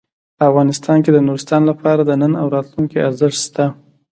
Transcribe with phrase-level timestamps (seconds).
[0.49, 3.65] افغانستان کې د نورستان لپاره د نن او راتلونکي ارزښت شته.